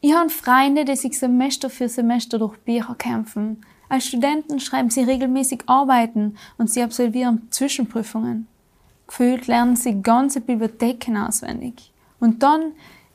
Ich 0.00 0.14
habe 0.14 0.30
Freunde, 0.30 0.84
die 0.84 0.94
sich 0.94 1.18
Semester 1.18 1.68
für 1.70 1.88
Semester 1.88 2.38
durch 2.38 2.56
Bücher 2.58 2.94
kämpfen. 2.96 3.64
Als 3.88 4.06
Studenten 4.06 4.60
schreiben 4.60 4.90
sie 4.90 5.02
regelmäßig 5.02 5.62
Arbeiten 5.66 6.36
und 6.56 6.70
sie 6.70 6.82
absolvieren 6.82 7.48
Zwischenprüfungen. 7.50 8.46
Gefühlt 9.08 9.48
lernen 9.48 9.74
sie 9.74 10.00
ganze 10.00 10.40
Bibliotheken 10.40 11.16
auswendig. 11.16 11.90
Und 12.20 12.44
dann 12.44 12.72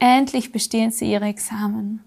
endlich 0.00 0.50
bestehen 0.50 0.90
sie 0.90 1.12
ihre 1.12 1.26
Examen. 1.26 2.02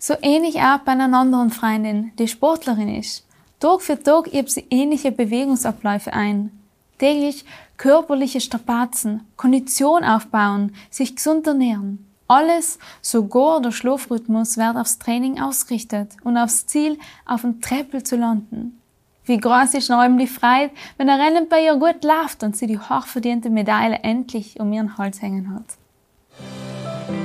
So 0.00 0.14
ähnlich 0.22 0.56
auch 0.56 0.78
bei 0.78 0.92
einer 0.92 1.16
anderen 1.16 1.50
Freundin, 1.50 2.10
die 2.18 2.26
Sportlerin 2.26 2.92
ist. 2.92 3.24
Tag 3.60 3.82
für 3.82 4.02
Tag 4.02 4.26
übt 4.26 4.50
sie 4.50 4.64
ähnliche 4.70 5.12
Bewegungsabläufe 5.12 6.12
ein. 6.12 6.50
Täglich 6.98 7.44
körperliche 7.76 8.40
Strapazen, 8.40 9.26
Kondition 9.36 10.02
aufbauen, 10.02 10.74
sich 10.90 11.14
gesund 11.14 11.46
ernähren. 11.46 12.09
Alles, 12.30 12.78
sogar 13.02 13.60
der 13.60 13.72
Schlafrhythmus, 13.72 14.56
wird 14.56 14.76
aufs 14.76 15.00
Training 15.00 15.40
ausgerichtet 15.40 16.12
und 16.22 16.36
aufs 16.36 16.64
Ziel, 16.64 16.96
auf 17.26 17.40
dem 17.40 17.60
Treppel 17.60 18.04
zu 18.04 18.14
landen. 18.14 18.80
Wie 19.24 19.36
groß 19.36 19.74
ist 19.74 19.90
noch 19.90 20.06
die 20.16 20.28
Freude, 20.28 20.70
wenn 20.96 21.08
der 21.08 21.18
Rennen 21.18 21.48
bei 21.48 21.64
ihr 21.64 21.74
gut 21.74 22.04
läuft 22.04 22.44
und 22.44 22.56
sie 22.56 22.68
die 22.68 22.78
hochverdiente 22.78 23.50
Medaille 23.50 23.98
endlich 24.04 24.60
um 24.60 24.72
ihren 24.72 24.96
Hals 24.96 25.20
hängen 25.20 25.52
hat. 25.52 25.76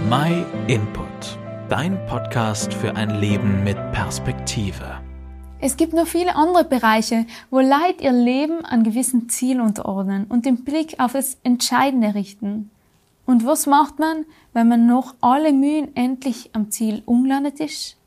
My 0.10 0.44
Input, 0.66 1.38
dein 1.70 2.04
Podcast 2.08 2.74
für 2.74 2.96
ein 2.96 3.12
Leben 3.22 3.64
mit 3.64 3.78
Perspektive. 3.92 5.02
Es 5.60 5.78
gibt 5.78 5.94
noch 5.94 6.08
viele 6.08 6.36
andere 6.36 6.64
Bereiche, 6.64 7.28
wo 7.52 7.60
Leid 7.60 8.02
ihr 8.02 8.12
Leben 8.12 8.66
an 8.66 8.84
gewissen 8.84 9.30
Ziel 9.30 9.62
unterordnen 9.62 10.26
und 10.26 10.48
den 10.48 10.64
Blick 10.64 10.96
auf 11.00 11.14
das 11.14 11.38
Entscheidende 11.44 12.16
richten. 12.16 12.72
Und 13.26 13.46
was 13.46 13.66
macht 13.66 14.00
man, 14.00 14.26
wenn 14.54 14.68
man 14.68 14.86
noch 14.86 15.16
alle 15.22 15.52
Mühen 15.52 15.96
endlich 15.96 16.52
am 16.54 16.72
Ziel 16.72 17.02
umgelandet 17.06 17.60
ist? 17.60 17.98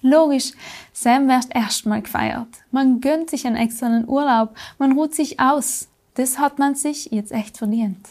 Logisch, 0.00 0.52
Sam 0.92 1.28
wird 1.28 1.54
erstmal 1.54 2.02
gefeiert. 2.02 2.48
Man 2.70 3.00
gönnt 3.00 3.30
sich 3.30 3.46
einen 3.46 3.56
externen 3.56 4.08
Urlaub, 4.08 4.56
man 4.78 4.92
ruht 4.92 5.14
sich 5.14 5.38
aus. 5.38 5.88
Das 6.14 6.38
hat 6.38 6.58
man 6.58 6.74
sich 6.74 7.06
jetzt 7.12 7.32
echt 7.32 7.58
verdient. 7.58 8.08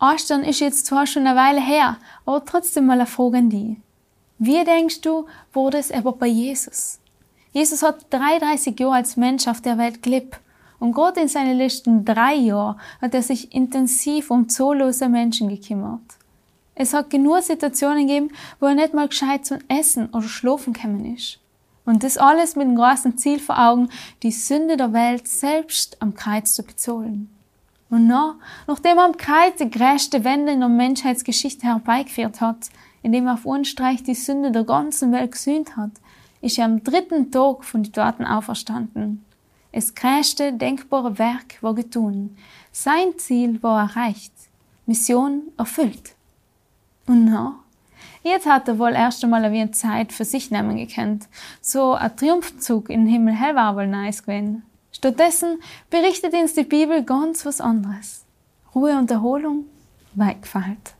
Ostern 0.00 0.44
ist 0.44 0.60
jetzt 0.60 0.86
zwar 0.86 1.06
schon 1.06 1.26
eine 1.26 1.36
Weile 1.36 1.60
her, 1.60 1.96
aber 2.24 2.44
trotzdem 2.44 2.86
mal 2.86 2.94
eine 2.94 3.06
Frage 3.06 3.38
an 3.38 3.50
die. 3.50 3.80
Wie 4.38 4.62
denkst 4.64 5.00
du, 5.00 5.26
wurde 5.52 5.78
es 5.78 5.90
aber 5.90 6.12
bei 6.12 6.28
Jesus? 6.28 7.00
Jesus 7.52 7.82
hat 7.82 8.06
33 8.10 8.78
Jahre 8.78 8.96
als 8.96 9.16
Mensch 9.16 9.48
auf 9.48 9.60
der 9.60 9.78
Welt 9.78 10.02
gelebt. 10.02 10.38
Und 10.78 10.92
gerade 10.92 11.20
in 11.20 11.28
seinen 11.28 11.56
letzten 11.56 12.04
drei 12.04 12.34
Jahren 12.34 12.80
hat 13.00 13.14
er 13.14 13.22
sich 13.22 13.52
intensiv 13.52 14.30
um 14.30 14.48
zahllose 14.48 15.08
Menschen 15.08 15.48
gekümmert. 15.48 16.00
Es 16.74 16.94
hat 16.94 17.10
genug 17.10 17.42
Situationen 17.42 18.06
gegeben, 18.06 18.30
wo 18.60 18.66
er 18.66 18.74
nicht 18.76 18.94
mal 18.94 19.08
gescheit 19.08 19.44
zum 19.44 19.58
Essen 19.66 20.06
oder 20.10 20.28
Schlafen 20.28 20.72
gekommen 20.72 21.14
ist. 21.16 21.40
Und 21.84 22.04
das 22.04 22.18
alles 22.18 22.54
mit 22.54 22.68
dem 22.68 22.76
großen 22.76 23.18
Ziel 23.18 23.40
vor 23.40 23.58
Augen, 23.58 23.88
die 24.22 24.30
Sünde 24.30 24.76
der 24.76 24.92
Welt 24.92 25.26
selbst 25.26 26.00
am 26.00 26.14
Kreuz 26.14 26.54
zu 26.54 26.62
bezahlen. 26.62 27.30
Und 27.90 28.06
noch, 28.06 28.34
nachdem 28.66 28.98
er 28.98 29.06
am 29.06 29.16
Kreuz 29.16 29.56
die 29.58 29.70
größte 29.70 30.22
Wende 30.22 30.52
in 30.52 30.60
der 30.60 30.68
Menschheitsgeschichte 30.68 31.66
herbeigeführt 31.66 32.40
hat, 32.40 32.68
indem 33.02 33.26
er 33.26 33.34
auf 33.34 33.48
einen 33.48 33.64
Streich 33.64 34.02
die 34.02 34.14
Sünde 34.14 34.52
der 34.52 34.64
ganzen 34.64 35.12
Welt 35.12 35.32
gesühnt 35.32 35.76
hat, 35.76 35.92
ist 36.40 36.58
er 36.58 36.66
am 36.66 36.84
dritten 36.84 37.30
Tag 37.30 37.64
von 37.64 37.82
den 37.82 37.92
Toten 37.92 38.24
auferstanden. 38.24 39.24
Das 39.72 39.94
größte 39.94 40.52
denkbare 40.52 41.18
Werk 41.18 41.62
war 41.62 41.74
getun. 41.74 42.36
Sein 42.72 43.18
Ziel 43.18 43.62
war 43.62 43.90
erreicht. 43.90 44.32
Mission 44.86 45.42
erfüllt. 45.56 46.14
Und 47.06 47.26
noch? 47.26 47.54
Jetzt 48.22 48.46
hat 48.46 48.68
er 48.68 48.78
wohl 48.78 48.92
erst 48.92 49.22
einmal 49.22 49.44
ein 49.44 49.52
wenig 49.52 49.74
Zeit 49.74 50.12
für 50.12 50.24
sich 50.24 50.50
nehmen 50.50 50.76
gekannt. 50.76 51.28
So 51.60 51.94
ein 51.94 52.16
Triumphzug 52.16 52.90
in 52.90 53.04
den 53.04 53.12
Himmel 53.12 53.34
hell 53.34 53.54
war 53.54 53.76
wohl 53.76 53.86
nice 53.86 54.22
gewesen. 54.22 54.62
Stattdessen 54.92 55.60
berichtet 55.90 56.34
uns 56.34 56.54
die 56.54 56.64
Bibel 56.64 57.04
ganz 57.04 57.46
was 57.46 57.60
anderes. 57.60 58.24
Ruhe 58.74 58.98
und 58.98 59.10
Erholung? 59.10 59.66
Weit 60.14 60.42
gefällt. 60.42 60.94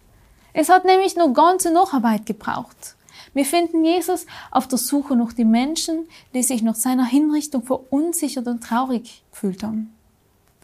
Es 0.53 0.69
hat 0.69 0.85
nämlich 0.85 1.17
nur 1.17 1.33
ganze 1.33 1.73
Nacharbeit 1.73 2.27
gebraucht. 2.27 2.97
Wir 3.35 3.45
finden 3.45 3.85
Jesus 3.85 4.27
auf 4.51 4.67
der 4.69 4.79
Suche 4.79 5.17
nach 5.17 5.33
den 5.33 5.51
Menschen, 5.51 6.09
die 6.35 6.43
sich 6.43 6.63
nach 6.63 6.75
seiner 6.75 7.05
Hinrichtung 7.05 7.63
verunsichert 7.63 8.47
und 8.47 8.63
traurig 8.63 9.23
gefühlt 9.31 9.63
haben. 9.63 9.93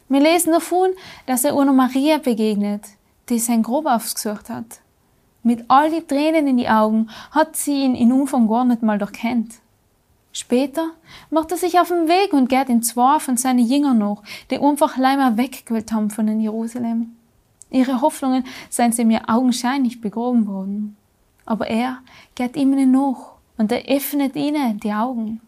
Wir 0.08 0.20
lesen 0.20 0.52
davon, 0.52 0.90
dass 1.26 1.44
er 1.44 1.56
einer 1.58 1.72
Maria 1.72 2.18
begegnet, 2.18 2.82
die 3.28 3.38
sein 3.38 3.62
Grab 3.62 3.86
aufgesucht 3.86 4.50
hat. 4.50 4.80
Mit 5.42 5.64
all 5.68 5.90
die 5.90 6.06
Tränen 6.06 6.46
in 6.46 6.56
die 6.56 6.68
Augen 6.68 7.10
hat 7.30 7.56
sie 7.56 7.82
ihn 7.84 7.94
in 7.94 8.12
Umfang 8.12 8.48
gar 8.48 8.64
nicht 8.64 8.82
mal 8.82 9.00
erkannt. 9.00 9.54
Später 10.32 10.90
macht 11.30 11.52
er 11.52 11.58
sich 11.58 11.78
auf 11.78 11.88
den 11.88 12.08
Weg 12.08 12.32
und 12.32 12.48
geht 12.48 12.68
in 12.68 12.82
zwei 12.82 13.20
von 13.20 13.36
seinen 13.36 13.66
Jüngern 13.66 13.98
nach, 13.98 14.22
die 14.50 14.58
einfach 14.58 14.96
leider 14.96 15.36
weggewählt 15.36 15.92
haben 15.92 16.10
von 16.10 16.40
Jerusalem. 16.40 17.14
Ihre 17.70 18.00
Hoffnungen 18.00 18.44
seien 18.68 18.92
sie 18.92 19.04
mir 19.04 19.28
augenscheinlich 19.28 20.00
begraben 20.00 20.46
worden. 20.46 20.96
Aber 21.46 21.66
er 21.68 21.98
geht 22.34 22.56
ihnen 22.56 22.90
nach 22.90 23.34
und 23.56 23.70
er 23.70 23.84
öffnet 23.86 24.36
ihnen 24.36 24.80
die 24.80 24.92
Augen. 24.92 25.40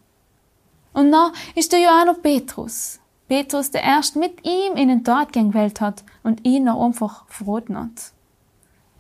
Und 0.93 1.13
dann 1.13 1.33
ist 1.55 1.73
da 1.73 1.77
ja 1.77 2.01
auch 2.01 2.07
noch 2.07 2.23
Petrus. 2.23 3.01
Petrus, 3.29 3.71
der 3.71 3.83
erst 3.83 4.17
mit 4.17 4.47
ihm 4.47 4.77
in 4.77 4.89
den 4.89 5.05
Tod 5.05 5.33
gewählt 5.33 5.81
hat 5.81 6.05
und 6.23 6.47
ihn 6.47 6.65
noch 6.65 6.83
einfach 6.83 7.25
verraten 7.29 7.77
hat. 7.77 8.13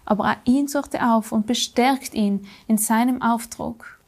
Aber 0.04 0.24
auch 0.24 0.36
ihn 0.44 0.68
sucht 0.68 0.94
er 0.94 1.14
auf 1.14 1.32
und 1.32 1.46
bestärkt 1.46 2.14
ihn 2.14 2.46
in 2.66 2.78
seinem 2.78 3.22
Auftrag. 3.22 3.98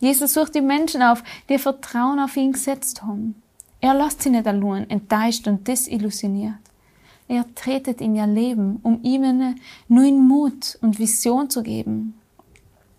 Jesus 0.00 0.34
sucht 0.34 0.54
die 0.54 0.60
Menschen 0.60 1.02
auf, 1.02 1.24
die 1.48 1.58
Vertrauen 1.58 2.20
auf 2.20 2.36
ihn 2.36 2.52
gesetzt 2.52 3.02
haben. 3.02 3.42
Er 3.80 3.94
lässt 3.94 4.22
sie 4.22 4.30
nicht 4.30 4.46
allein, 4.46 4.88
enttäuscht 4.90 5.46
und 5.48 5.66
desillusioniert. 5.66 6.54
Er 7.28 7.44
tretet 7.54 8.00
in 8.00 8.16
ihr 8.16 8.26
Leben, 8.26 8.80
um 8.82 9.00
ihnen 9.02 9.60
neuen 9.86 10.26
Mut 10.26 10.78
und 10.80 10.98
Vision 10.98 11.50
zu 11.50 11.62
geben. 11.62 12.18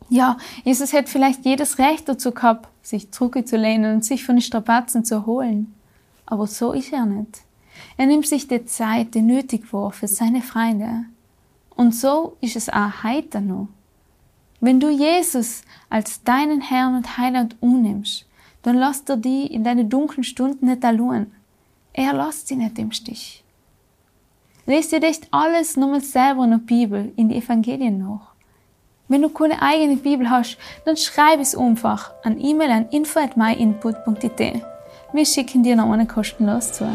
Ja, 0.09 0.38
Jesus 0.63 0.94
hätte 0.94 1.12
vielleicht 1.12 1.45
jedes 1.45 1.78
Recht 1.79 2.07
dazu 2.07 2.31
gehabt, 2.31 2.69
sich 2.81 3.12
zurückzulehnen 3.12 3.95
und 3.95 4.06
sich 4.06 4.23
von 4.23 4.35
den 4.35 4.41
Strapazen 4.41 5.03
zu 5.03 5.16
erholen. 5.16 5.73
Aber 6.25 6.47
so 6.47 6.72
ist 6.73 6.94
er 6.94 7.06
nicht. 7.06 7.41
Er 7.97 8.06
nimmt 8.06 8.28
sich 8.28 8.47
die 8.47 8.66
Zeit, 8.66 9.13
die 9.16 9.22
nötig 9.22 9.72
war 9.73 9.91
für 9.91 10.07
seine 10.07 10.41
Freunde. 10.41 11.06
Und 11.75 11.95
so 11.95 12.38
ist 12.41 12.56
es 12.56 12.69
auch 12.69 13.03
heute 13.03 13.41
noch. 13.41 13.68
Wenn 14.59 14.79
du 14.79 14.89
Jesus 14.89 15.62
als 15.89 16.23
deinen 16.23 16.62
Herrn 16.62 16.95
und 16.95 17.18
Heiland 17.18 17.56
unnimmst, 17.62 18.25
dann 18.62 18.75
lasst 18.75 19.09
er 19.09 19.18
die 19.18 19.47
in 19.47 19.63
deine 19.63 19.85
dunklen 19.85 20.23
Stunden 20.23 20.66
nicht 20.66 20.84
allein. 20.84 21.31
Er 21.94 22.13
lässt 22.13 22.47
sie 22.47 22.57
nicht 22.57 22.78
im 22.78 22.91
Stich. 22.91 23.44
Lest 24.69 24.91
dir 24.91 25.02
echt 25.02 25.28
alles 25.31 25.78
nochmal 25.78 26.02
selber 26.02 26.44
in 26.44 26.52
der 26.52 26.57
Bibel, 26.59 27.12
in 27.16 27.30
die 27.30 27.38
Evangelien 27.38 27.97
nach. 27.97 28.34
Wenn 29.07 29.24
du 29.24 29.30
keine 29.30 29.59
eigene 29.63 29.96
Bibel 29.96 30.30
hast, 30.30 30.59
dann 30.85 30.96
schreib 30.96 31.40
es 31.40 31.57
einfach 31.57 32.12
an 32.22 32.40
E-Mail 32.40 32.69
an 32.69 32.90
info@myinput.it. 32.90 34.62
Wir 35.12 35.25
schicken 35.25 35.63
dir 35.63 35.75
noch 35.75 35.91
eine 35.91 36.06
kostenlos 36.06 36.72
zu. 36.72 36.88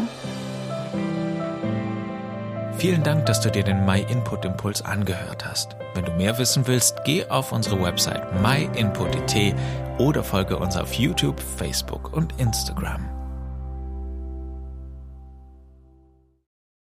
Vielen 2.77 3.03
Dank, 3.03 3.25
dass 3.25 3.41
du 3.41 3.51
dir 3.51 3.63
den 3.63 3.85
My 3.85 4.05
Input 4.09 4.45
Impuls 4.45 4.81
angehört 4.81 5.45
hast. 5.45 5.75
Wenn 5.95 6.05
du 6.05 6.13
mehr 6.13 6.37
wissen 6.37 6.65
willst, 6.67 7.03
geh 7.03 7.25
auf 7.25 7.51
unsere 7.51 7.83
Website 7.83 8.23
myinput.it 8.41 9.53
oder 9.97 10.23
folge 10.23 10.57
uns 10.57 10.77
auf 10.77 10.93
YouTube, 10.93 11.41
Facebook 11.41 12.13
und 12.13 12.39
Instagram. 12.39 13.14